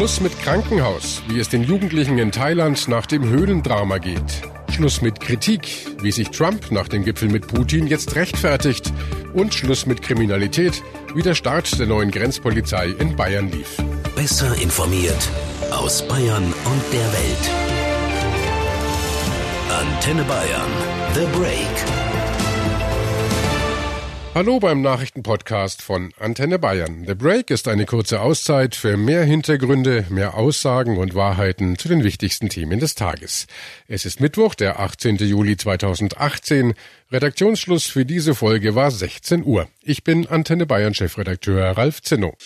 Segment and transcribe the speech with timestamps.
[0.00, 4.40] Schluss mit Krankenhaus, wie es den Jugendlichen in Thailand nach dem Höhlendrama geht.
[4.74, 8.90] Schluss mit Kritik, wie sich Trump nach dem Gipfel mit Putin jetzt rechtfertigt.
[9.34, 10.82] Und Schluss mit Kriminalität,
[11.14, 13.76] wie der Start der neuen Grenzpolizei in Bayern lief.
[14.16, 15.28] Besser informiert
[15.70, 17.50] aus Bayern und der Welt.
[19.68, 20.70] Antenne Bayern.
[21.12, 21.99] The Break.
[24.32, 27.04] Hallo beim Nachrichtenpodcast von Antenne Bayern.
[27.04, 32.04] The Break ist eine kurze Auszeit für mehr Hintergründe, mehr Aussagen und Wahrheiten zu den
[32.04, 33.48] wichtigsten Themen des Tages.
[33.88, 35.16] Es ist Mittwoch, der 18.
[35.16, 36.74] Juli 2018.
[37.10, 39.66] Redaktionsschluss für diese Folge war 16 Uhr.
[39.82, 42.36] Ich bin Antenne Bayern Chefredakteur Ralf Zinno.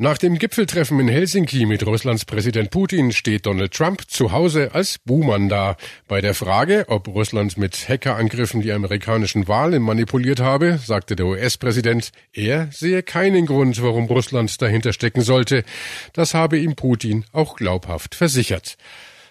[0.00, 4.98] Nach dem Gipfeltreffen in Helsinki mit Russlands Präsident Putin steht Donald Trump zu Hause als
[4.98, 5.76] Buhmann da.
[6.06, 12.12] Bei der Frage, ob Russland mit Hackerangriffen die amerikanischen Wahlen manipuliert habe, sagte der US-Präsident,
[12.32, 15.64] er sehe keinen Grund, warum Russland dahinter stecken sollte.
[16.12, 18.76] Das habe ihm Putin auch glaubhaft versichert.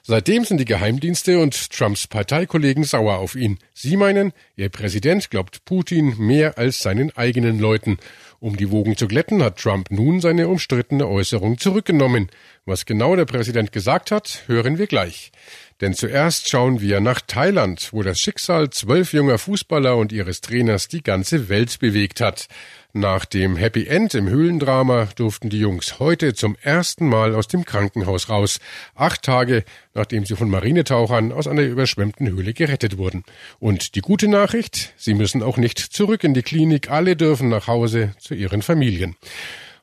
[0.10, 3.60] Seitdem sind die Geheimdienste und Trumps Parteikollegen sauer auf ihn.
[3.74, 7.98] Sie meinen, ihr Präsident glaubt Putin mehr als seinen eigenen Leuten.
[8.40, 12.30] Um die Wogen zu glätten, hat Trump nun seine umstrittene Äußerung zurückgenommen.
[12.68, 15.32] Was genau der Präsident gesagt hat, hören wir gleich.
[15.80, 20.90] Denn zuerst schauen wir nach Thailand, wo das Schicksal zwölf junger Fußballer und ihres Trainers
[20.90, 22.48] die ganze Welt bewegt hat.
[22.92, 27.64] Nach dem Happy End im Höhlendrama durften die Jungs heute zum ersten Mal aus dem
[27.64, 28.60] Krankenhaus raus.
[28.96, 33.24] Acht Tage, nachdem sie von Marinetauchern aus einer überschwemmten Höhle gerettet wurden.
[33.60, 36.92] Und die gute Nachricht, sie müssen auch nicht zurück in die Klinik.
[36.92, 39.16] Alle dürfen nach Hause zu ihren Familien.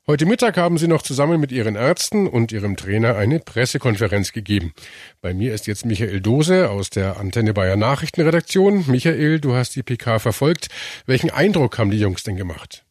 [0.06, 4.74] Heute Mittag haben Sie noch zusammen mit Ihren Ärzten und Ihrem Trainer eine Pressekonferenz gegeben.
[5.22, 8.84] Bei mir ist jetzt Michael Dose aus der Antenne Bayer Nachrichtenredaktion.
[8.86, 10.68] Michael, du hast die PK verfolgt.
[11.06, 12.84] Welchen Eindruck haben die Jungs denn gemacht?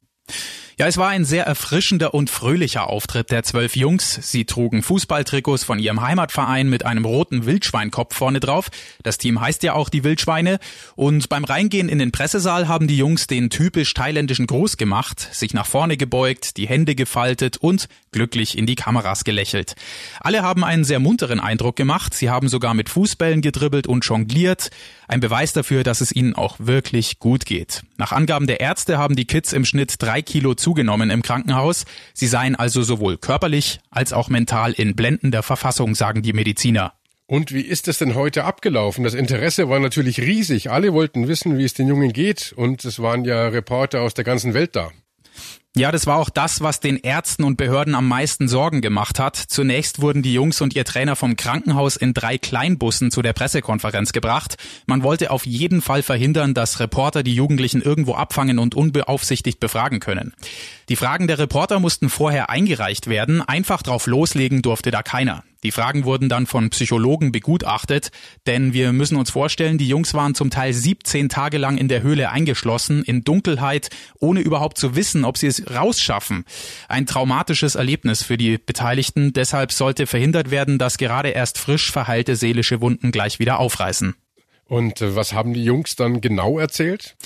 [0.80, 4.18] Ja, es war ein sehr erfrischender und fröhlicher Auftritt der zwölf Jungs.
[4.24, 8.72] Sie trugen Fußballtrikots von ihrem Heimatverein mit einem roten Wildschweinkopf vorne drauf.
[9.04, 10.58] Das Team heißt ja auch die Wildschweine.
[10.96, 15.54] Und beim Reingehen in den Pressesaal haben die Jungs den typisch thailändischen Gruß gemacht, sich
[15.54, 19.76] nach vorne gebeugt, die Hände gefaltet und glücklich in die Kameras gelächelt.
[20.22, 22.16] Alle haben einen sehr munteren Eindruck gemacht.
[22.16, 24.72] Sie haben sogar mit Fußbällen gedribbelt und jongliert.
[25.08, 27.84] Ein Beweis dafür, dass es ihnen auch wirklich gut geht.
[27.98, 31.86] Nach Angaben der Ärzte haben die Kids im Schnitt drei Kilo zugenommen im Krankenhaus.
[32.14, 36.94] Sie seien also sowohl körperlich als auch mental in blendender Verfassung, sagen die Mediziner.
[37.28, 39.04] Und wie ist es denn heute abgelaufen?
[39.04, 40.72] Das Interesse war natürlich riesig.
[40.72, 42.54] Alle wollten wissen, wie es den Jungen geht.
[42.56, 44.92] Und es waren ja Reporter aus der ganzen Welt da.
[45.76, 49.36] Ja, das war auch das, was den Ärzten und Behörden am meisten Sorgen gemacht hat.
[49.36, 54.14] Zunächst wurden die Jungs und ihr Trainer vom Krankenhaus in drei Kleinbussen zu der Pressekonferenz
[54.14, 54.58] gebracht.
[54.86, 60.00] Man wollte auf jeden Fall verhindern, dass Reporter die Jugendlichen irgendwo abfangen und unbeaufsichtigt befragen
[60.00, 60.36] können.
[60.90, 63.42] Die Fragen der Reporter mussten vorher eingereicht werden.
[63.42, 65.44] Einfach drauf loslegen durfte da keiner.
[65.64, 68.12] Die Fragen wurden dann von Psychologen begutachtet,
[68.46, 72.04] denn wir müssen uns vorstellen, die Jungs waren zum Teil 17 Tage lang in der
[72.04, 76.46] Höhle eingeschlossen, in Dunkelheit, ohne überhaupt zu wissen, ob sie es rausschaffen.
[76.88, 82.36] Ein traumatisches Erlebnis für die Beteiligten, deshalb sollte verhindert werden, dass gerade erst frisch verheilte
[82.36, 84.16] seelische Wunden gleich wieder aufreißen.
[84.69, 87.17] Und äh, was haben die Jungs dann genau erzählt?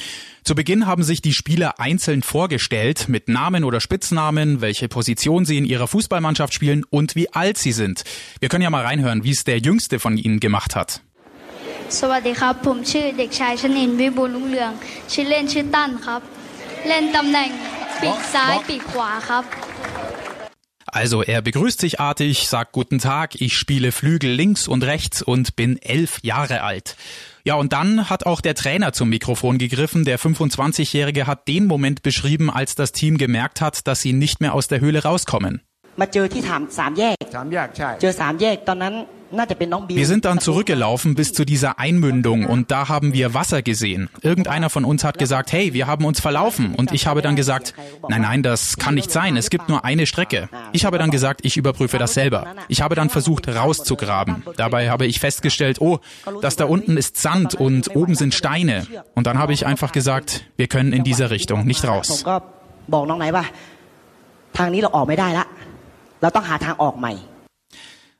[0.44, 5.58] Zu Beginn haben sich die Spieler einzeln vorgestellt, mit Namen oder Spitznamen, welche Position sie
[5.58, 8.04] in ihrer Fußballmannschaft spielen und wie alt sie sind.
[8.40, 11.00] Wir können ja mal reinhören, wie es der Jüngste von ihnen gemacht hat.
[12.00, 14.72] สวัสดีครับผมชื่อเด็กชายชนินวิบูลรุ่งเรือง
[15.12, 16.20] ชื่อเล่นชื่อตั้นครับ
[16.88, 17.50] เล่นตำแหน่ง
[18.00, 19.44] ปีกซ้ายปีกขวาครับ
[20.96, 25.56] also er begrüßt sich artig, sagt Guten Tag, ich spiele Flügel links und rechts und
[25.56, 26.96] bin elf Jahre alt.
[27.44, 30.04] Ja, und dann hat auch der Trainer zum Mikrofon gegriffen.
[30.04, 34.54] Der 25-Jährige hat den Moment beschrieben, als das Team gemerkt hat, dass sie nicht mehr
[34.54, 35.62] aus der Höhle rauskommen.
[36.00, 36.42] มาเจอที่
[36.78, 38.94] สามแยกสามแยกใช่เจอสามแยกตอนนั้น
[39.88, 44.10] wir sind dann zurückgelaufen bis zu dieser Einmündung und da haben wir Wasser gesehen.
[44.20, 46.74] Irgendeiner von uns hat gesagt, hey, wir haben uns verlaufen.
[46.74, 47.72] Und ich habe dann gesagt,
[48.10, 49.38] nein, nein, das kann nicht sein.
[49.38, 50.50] Es gibt nur eine Strecke.
[50.72, 52.46] Ich habe dann gesagt, ich überprüfe das selber.
[52.68, 54.42] Ich habe dann versucht rauszugraben.
[54.58, 56.00] Dabei habe ich festgestellt, oh,
[56.42, 58.86] das da unten ist Sand und oben sind Steine.
[59.14, 62.22] Und dann habe ich einfach gesagt, wir können in dieser Richtung nicht raus.
[64.56, 65.46] ทางนี้เราออกไม่ได้ละ
[66.20, 67.12] เราต้องหาทางออกใหม่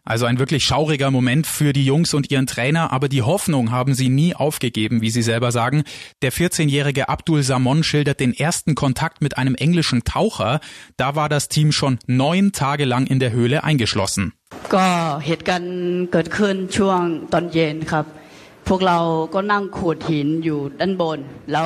[0.06, 3.94] also ein wirklich schauriger Moment für die Jungs und ihren Trainer, aber die Hoffnung haben
[3.94, 5.84] sie nie aufgegeben, wie sie selber sagen.
[6.22, 10.60] Der 14-jährige Abdul Samon schildert den ersten Kontakt mit einem englischen Taucher.
[10.96, 14.32] Da war das Team schon neun Tage lang in der Höhle eingeschlossen.
[14.75, 14.87] ก็
[15.26, 15.72] เหตุการณ์
[16.12, 17.00] เกิดขึ้นช่วง
[17.32, 18.04] ตอนเย็นครับ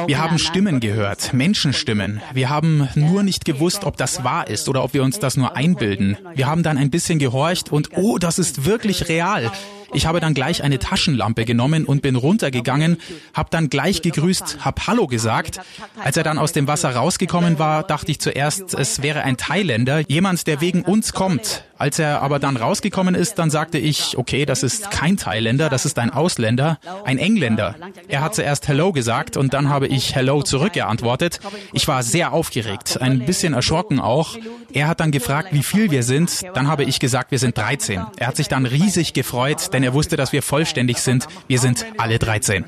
[0.05, 2.21] Wir haben Stimmen gehört, Menschenstimmen.
[2.31, 5.57] Wir haben nur nicht gewusst, ob das wahr ist oder ob wir uns das nur
[5.57, 6.15] einbilden.
[6.35, 9.51] Wir haben dann ein bisschen gehorcht und oh, das ist wirklich real.
[9.93, 12.97] Ich habe dann gleich eine Taschenlampe genommen und bin runtergegangen,
[13.33, 15.59] habe dann gleich gegrüßt, hab Hallo gesagt.
[16.01, 20.01] Als er dann aus dem Wasser rausgekommen war, dachte ich zuerst, es wäre ein Thailänder,
[20.07, 21.65] jemand, der wegen uns kommt.
[21.80, 25.84] Als er aber dann rausgekommen ist, dann sagte ich, okay, das ist kein Thailänder, das
[25.84, 27.74] ist ein Ausländer, ein Engländer.
[28.08, 31.40] Er hat zuerst Hello gesagt und dann habe ich Hello zurückgeantwortet.
[31.72, 34.36] Ich war sehr aufgeregt, ein bisschen erschrocken auch.
[34.72, 36.42] Er hat dann gefragt, wie viel wir sind.
[36.54, 38.00] Dann habe ich gesagt, wir sind 13.
[38.16, 41.26] Er hat sich dann riesig gefreut, denn er wusste, dass wir vollständig sind.
[41.46, 42.64] Wir sind alle 13.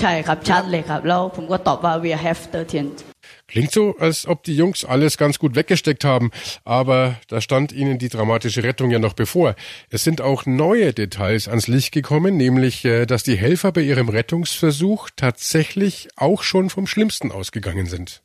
[0.00, 3.13] ใช่ครับชัดเลยครับแล้วผมก็ตอบว่า we have 13
[3.47, 6.31] Klingt so, als ob die Jungs alles ganz gut weggesteckt haben,
[6.63, 9.55] aber da stand ihnen die dramatische Rettung ja noch bevor.
[9.89, 14.09] Es sind auch neue Details ans Licht gekommen, nämlich, äh, dass die Helfer bei ihrem
[14.09, 18.23] Rettungsversuch tatsächlich auch schon vom Schlimmsten ausgegangen sind.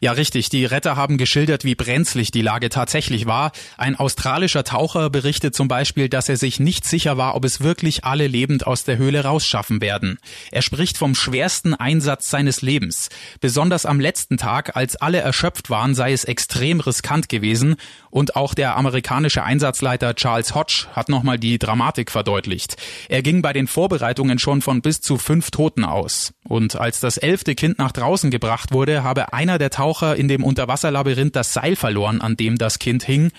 [0.00, 0.48] Ja, richtig.
[0.48, 3.50] Die Retter haben geschildert, wie brenzlig die Lage tatsächlich war.
[3.76, 8.04] Ein australischer Taucher berichtet zum Beispiel, dass er sich nicht sicher war, ob es wirklich
[8.04, 10.18] alle lebend aus der Höhle rausschaffen werden.
[10.52, 13.08] Er spricht vom schwersten Einsatz seines Lebens.
[13.40, 17.74] Besonders am letzten Tag, als alle erschöpft waren, sei es extrem riskant gewesen.
[18.10, 22.76] Und auch der amerikanische Einsatzleiter Charles Hodge hat nochmal die Dramatik verdeutlicht.
[23.08, 26.32] Er ging bei den Vorbereitungen schon von bis zu fünf Toten aus.
[26.44, 30.28] Und als das elfte Kind nach draußen gebracht wurde, habe einer der Taucher Taucher in
[30.28, 33.30] dem Unterwasserlabyrinth das Seil verloren, an dem das Kind hing.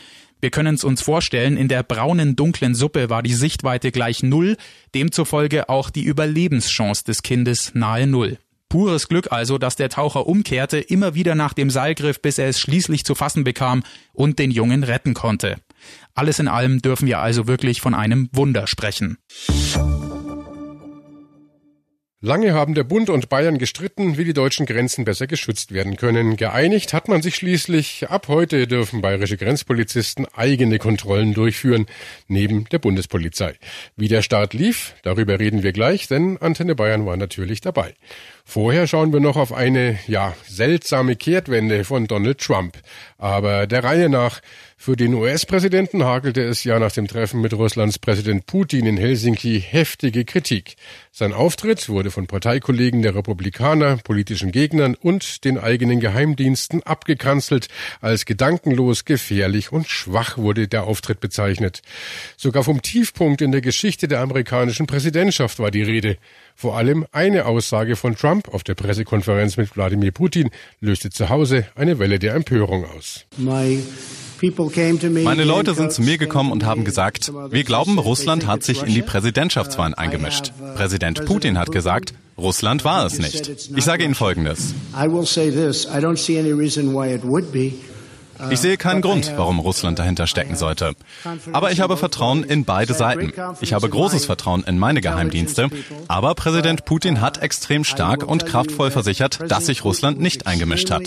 [0.42, 4.58] Wir können es uns vorstellen, in der braunen, dunklen Suppe war die Sichtweite gleich Null,
[4.96, 8.40] demzufolge auch die Überlebenschance des Kindes nahe Null.
[8.68, 12.48] Pures Glück also, dass der Taucher umkehrte, immer wieder nach dem Seil griff, bis er
[12.48, 15.58] es schließlich zu fassen bekam und den Jungen retten konnte.
[16.16, 19.20] Alles in allem dürfen wir also wirklich von einem Wunder sprechen.
[22.22, 26.36] Lange haben der Bund und Bayern gestritten, wie die deutschen Grenzen besser geschützt werden können.
[26.36, 28.10] Geeinigt hat man sich schließlich.
[28.10, 31.86] Ab heute dürfen bayerische Grenzpolizisten eigene Kontrollen durchführen,
[32.28, 33.54] neben der Bundespolizei.
[33.96, 37.94] Wie der Start lief, darüber reden wir gleich, denn Antenne Bayern war natürlich dabei.
[38.50, 42.80] Vorher schauen wir noch auf eine, ja, seltsame Kehrtwende von Donald Trump.
[43.20, 44.42] Aber der Reihe nach,
[44.76, 49.62] für den US-Präsidenten hakelte es ja nach dem Treffen mit Russlands Präsident Putin in Helsinki
[49.62, 50.78] heftige Kritik.
[51.12, 57.68] Sein Auftritt wurde von Parteikollegen der Republikaner, politischen Gegnern und den eigenen Geheimdiensten abgekanzelt.
[58.00, 61.82] Als gedankenlos, gefährlich und schwach wurde der Auftritt bezeichnet.
[62.38, 66.18] Sogar vom Tiefpunkt in der Geschichte der amerikanischen Präsidentschaft war die Rede.
[66.56, 70.50] Vor allem eine Aussage von Trump auf der Pressekonferenz mit Wladimir Putin
[70.80, 73.26] löste zu Hause eine Welle der Empörung aus.
[74.42, 78.94] Meine Leute sind zu mir gekommen und haben gesagt, wir glauben, Russland hat sich in
[78.94, 80.54] die Präsidentschaftswahlen eingemischt.
[80.76, 83.50] Präsident Putin hat gesagt, Russland war es nicht.
[83.76, 84.74] Ich sage Ihnen Folgendes.
[88.50, 90.94] Ich sehe keinen Grund, warum Russland dahinter stecken sollte.
[91.52, 93.34] Aber ich habe Vertrauen in beide Seiten.
[93.62, 95.70] Ich habe großes Vertrauen in meine Geheimdienste.
[96.08, 101.04] Aber Präsident Putin hat extrem stark und kraftvoll versichert, dass sich Russland nicht eingemischt hat.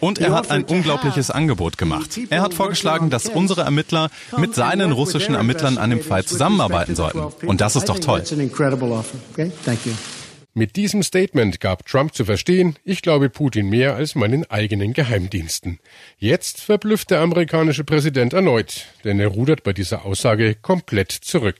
[0.00, 2.18] Und er hat ein unglaubliches Angebot gemacht.
[2.30, 7.20] Er hat vorgeschlagen, dass unsere Ermittler mit seinen russischen Ermittlern an dem Fall zusammenarbeiten sollten.
[7.46, 8.22] Und das ist doch toll.
[10.56, 15.80] Mit diesem Statement gab Trump zu verstehen, ich glaube Putin mehr als meinen eigenen Geheimdiensten.
[16.16, 21.56] Jetzt verblüfft der amerikanische Präsident erneut, denn er rudert bei dieser Aussage komplett zurück.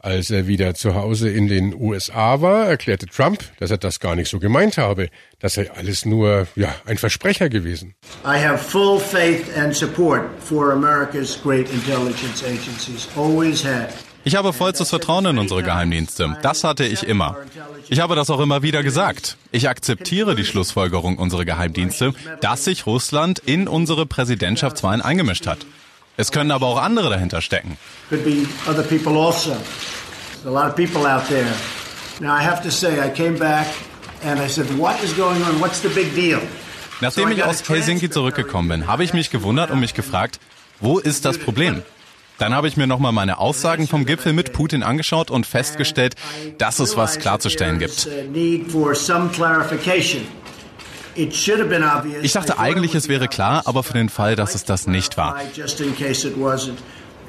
[0.00, 4.16] Als er wieder zu Hause in den USA war, erklärte Trump, dass er das gar
[4.16, 5.10] nicht so gemeint habe.
[5.38, 7.94] Das sei alles nur, ja, ein Versprecher gewesen.
[8.24, 13.06] I have full faith and support for America's great intelligence agencies.
[13.16, 13.94] Always had.
[14.26, 16.36] Ich habe vollstes Vertrauen in unsere Geheimdienste.
[16.40, 17.36] Das hatte ich immer.
[17.90, 19.36] Ich habe das auch immer wieder gesagt.
[19.52, 25.66] Ich akzeptiere die Schlussfolgerung unserer Geheimdienste, dass sich Russland in unsere Präsidentschaftswahlen eingemischt hat.
[26.16, 27.76] Es können aber auch andere dahinter stecken.
[37.00, 40.40] Nachdem ich aus Helsinki zurückgekommen bin, habe ich mich gewundert und mich gefragt,
[40.80, 41.82] wo ist das Problem?
[42.38, 46.16] Dann habe ich mir nochmal meine Aussagen vom Gipfel mit Putin angeschaut und festgestellt,
[46.58, 48.08] dass es was klarzustellen gibt.
[52.22, 55.36] Ich dachte eigentlich, es wäre klar, aber für den Fall, dass es das nicht war.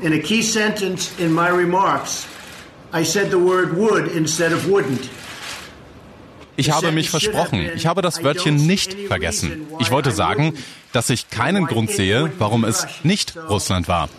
[0.02, 2.26] In a key sentence in my remarks,
[2.94, 5.08] I said the word would instead of wouldn't.
[6.58, 7.70] Ich habe mich versprochen.
[7.76, 9.68] Ich habe das Wörtchen nicht vergessen.
[9.80, 10.54] Ich wollte sagen,
[10.92, 14.10] dass ich keinen Grund sehe, warum es nicht Russland war.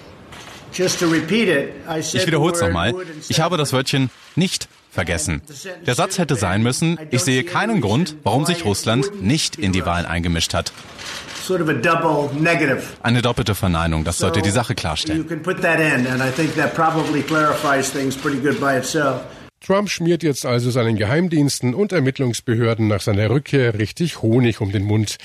[2.13, 2.95] Ich wiederhole es nochmal.
[3.29, 5.43] Ich habe das Wörtchen nicht vergessen.
[5.87, 9.85] Der Satz hätte sein müssen, ich sehe keinen Grund, warum sich Russland nicht in die
[9.85, 10.73] Wahlen eingemischt hat.
[13.03, 15.27] Eine doppelte Verneinung, das sollte die Sache klarstellen.
[19.67, 24.85] Trump schmiert jetzt also seinen Geheimdiensten und Ermittlungsbehörden nach seiner Rückkehr richtig Honig um den
[24.85, 25.19] Mund.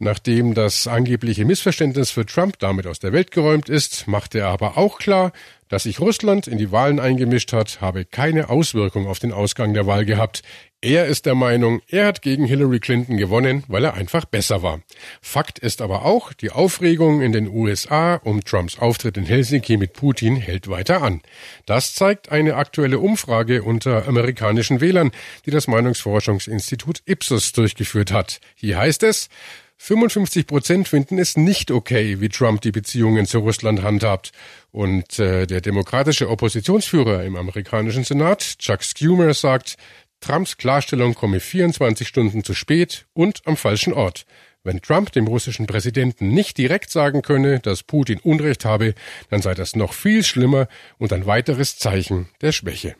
[0.00, 4.76] Nachdem das angebliche Missverständnis für Trump damit aus der Welt geräumt ist, macht er aber
[4.78, 5.30] auch klar,
[5.74, 9.88] dass sich Russland in die Wahlen eingemischt hat, habe keine Auswirkung auf den Ausgang der
[9.88, 10.44] Wahl gehabt.
[10.80, 14.82] Er ist der Meinung, er hat gegen Hillary Clinton gewonnen, weil er einfach besser war.
[15.20, 19.94] Fakt ist aber auch, die Aufregung in den USA um Trumps Auftritt in Helsinki mit
[19.94, 21.22] Putin hält weiter an.
[21.66, 25.10] Das zeigt eine aktuelle Umfrage unter amerikanischen Wählern,
[25.44, 28.38] die das Meinungsforschungsinstitut Ipsos durchgeführt hat.
[28.54, 29.28] Hier heißt es,
[29.84, 34.32] 55 Prozent finden es nicht okay, wie Trump die Beziehungen zu Russland handhabt.
[34.72, 39.76] Und äh, der demokratische Oppositionsführer im amerikanischen Senat, Chuck Schumer, sagt,
[40.20, 44.24] Trumps Klarstellung komme 24 Stunden zu spät und am falschen Ort.
[44.62, 48.94] Wenn Trump dem russischen Präsidenten nicht direkt sagen könne, dass Putin Unrecht habe,
[49.28, 52.96] dann sei das noch viel schlimmer und ein weiteres Zeichen der Schwäche.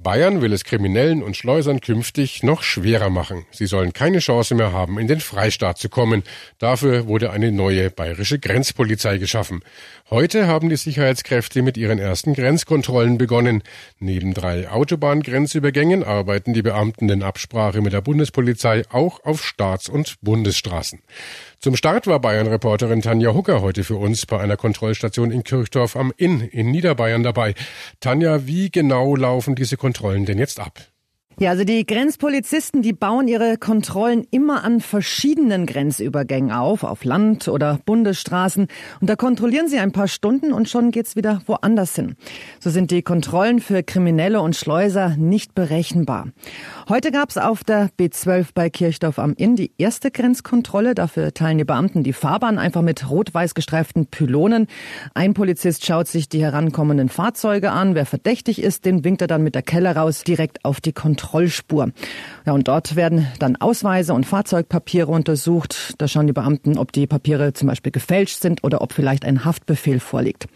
[0.00, 3.46] Bayern will es Kriminellen und Schleusern künftig noch schwerer machen.
[3.50, 6.22] Sie sollen keine Chance mehr haben, in den Freistaat zu kommen.
[6.58, 9.60] Dafür wurde eine neue bayerische Grenzpolizei geschaffen.
[10.08, 13.64] Heute haben die Sicherheitskräfte mit ihren ersten Grenzkontrollen begonnen.
[13.98, 20.20] Neben drei Autobahngrenzübergängen arbeiten die Beamten in Absprache mit der Bundespolizei auch auf Staats- und
[20.20, 21.00] Bundesstraßen.
[21.60, 26.12] Zum Start war Bayern-Reporterin Tanja Hucker heute für uns bei einer Kontrollstation in Kirchdorf am
[26.16, 27.54] Inn in Niederbayern dabei.
[27.98, 30.78] Tanja, wie genau laufen diese Kontrollen denn jetzt ab?
[31.40, 37.46] Ja, also die Grenzpolizisten, die bauen ihre Kontrollen immer an verschiedenen Grenzübergängen auf, auf Land-
[37.46, 38.66] oder Bundesstraßen.
[39.00, 42.16] Und da kontrollieren sie ein paar Stunden und schon geht's wieder woanders hin.
[42.58, 46.26] So sind die Kontrollen für Kriminelle und Schleuser nicht berechenbar.
[46.88, 50.96] Heute gab's auf der B12 bei Kirchdorf am Inn die erste Grenzkontrolle.
[50.96, 54.66] Dafür teilen die Beamten die Fahrbahn einfach mit rot-weiß gestreiften Pylonen.
[55.14, 57.94] Ein Polizist schaut sich die herankommenden Fahrzeuge an.
[57.94, 61.27] Wer verdächtig ist, den winkt er dann mit der Kelle raus direkt auf die Kontrolle.
[61.28, 61.90] Kontrollspur.
[62.46, 65.94] Ja, und dort werden dann Ausweise und Fahrzeugpapiere untersucht.
[65.98, 69.44] Da schauen die Beamten, ob die Papiere zum Beispiel gefälscht sind oder ob vielleicht ein
[69.44, 70.46] Haftbefehl vorliegt.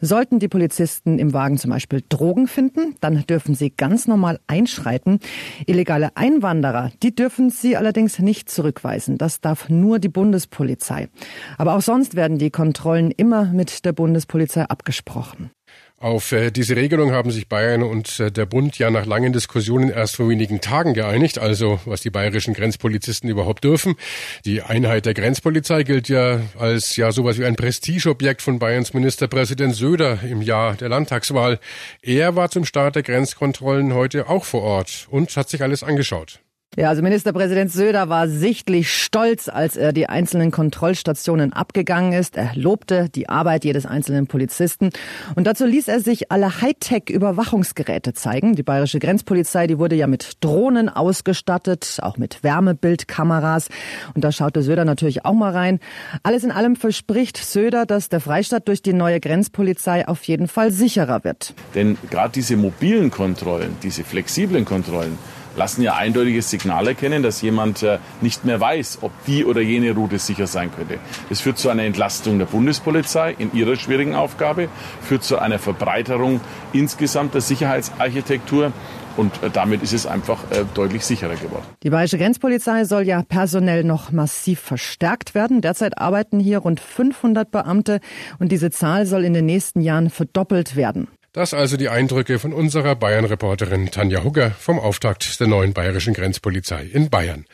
[0.00, 5.18] Sollten die Polizisten im Wagen zum Beispiel Drogen finden, dann dürfen sie ganz normal einschreiten.
[5.66, 9.18] Illegale Einwanderer, die dürfen sie allerdings nicht zurückweisen.
[9.18, 11.08] Das darf nur die Bundespolizei.
[11.56, 15.50] Aber auch sonst werden die Kontrollen immer mit der Bundespolizei abgesprochen.
[16.00, 19.90] Auf äh, diese Regelung haben sich Bayern und äh, der Bund ja nach langen Diskussionen
[19.90, 23.96] erst vor wenigen Tagen geeinigt, also was die bayerischen Grenzpolizisten überhaupt dürfen.
[24.44, 29.74] Die Einheit der Grenzpolizei gilt ja als ja sowas wie ein Prestigeobjekt von Bayerns Ministerpräsident
[29.74, 31.58] Söder im Jahr der Landtagswahl.
[32.00, 36.38] Er war zum Start der Grenzkontrollen heute auch vor Ort und hat sich alles angeschaut.
[36.76, 42.36] Ja, also Ministerpräsident Söder war sichtlich stolz, als er die einzelnen Kontrollstationen abgegangen ist.
[42.36, 44.90] Er lobte die Arbeit jedes einzelnen Polizisten.
[45.34, 48.54] Und dazu ließ er sich alle Hightech-Überwachungsgeräte zeigen.
[48.54, 53.68] Die bayerische Grenzpolizei, die wurde ja mit Drohnen ausgestattet, auch mit Wärmebildkameras.
[54.14, 55.80] Und da schaute Söder natürlich auch mal rein.
[56.22, 60.70] Alles in allem verspricht Söder, dass der Freistaat durch die neue Grenzpolizei auf jeden Fall
[60.70, 61.54] sicherer wird.
[61.74, 65.18] Denn gerade diese mobilen Kontrollen, diese flexiblen Kontrollen,
[65.58, 69.92] lassen ja eindeutiges Signal erkennen, dass jemand äh, nicht mehr weiß, ob die oder jene
[69.92, 70.98] Route sicher sein könnte.
[71.28, 74.68] Das führt zu einer Entlastung der Bundespolizei in ihrer schwierigen Aufgabe,
[75.02, 76.40] führt zu einer Verbreiterung
[76.72, 78.72] insgesamt der Sicherheitsarchitektur.
[79.16, 81.64] Und äh, damit ist es einfach äh, deutlich sicherer geworden.
[81.82, 85.60] Die Bayerische Grenzpolizei soll ja personell noch massiv verstärkt werden.
[85.60, 87.98] Derzeit arbeiten hier rund 500 Beamte
[88.38, 91.08] und diese Zahl soll in den nächsten Jahren verdoppelt werden.
[91.38, 96.82] Das also die Eindrücke von unserer Bayern-Reporterin Tanja Hugger vom Auftakt der neuen bayerischen Grenzpolizei
[96.92, 97.44] in Bayern.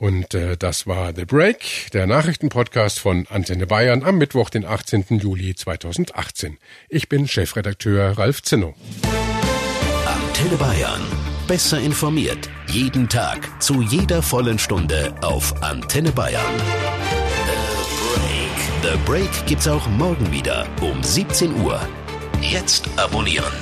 [0.00, 5.18] Und äh, das war The Break, der Nachrichtenpodcast von Antenne Bayern am Mittwoch, den 18.
[5.18, 6.56] Juli 2018.
[6.88, 8.72] Ich bin Chefredakteur Ralf Zinno.
[10.06, 11.02] Antenne Bayern.
[11.46, 12.48] Besser informiert.
[12.68, 13.62] Jeden Tag.
[13.62, 16.40] Zu jeder vollen Stunde auf Antenne Bayern.
[17.44, 18.94] The Break.
[18.94, 21.86] The Break gibt's auch morgen wieder um 17 Uhr
[22.40, 23.52] Jetzt abonnieren.